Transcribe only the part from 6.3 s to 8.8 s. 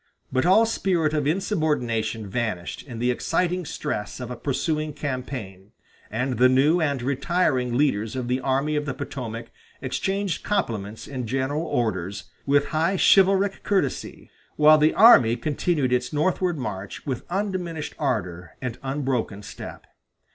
the new and retiring leaders of the Army